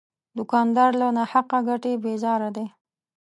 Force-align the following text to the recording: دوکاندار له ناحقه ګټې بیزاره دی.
دوکاندار 0.37 0.91
له 1.01 1.07
ناحقه 1.17 1.59
ګټې 1.67 1.93
بیزاره 2.03 2.49
دی. 2.55 2.65